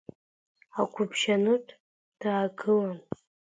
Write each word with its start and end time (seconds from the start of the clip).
Агәыбжьанытә 0.79 1.73
даагылан… 2.19 2.99